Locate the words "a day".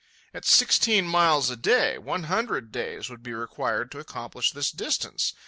1.51-1.99